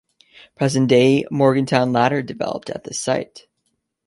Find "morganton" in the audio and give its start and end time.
1.29-1.93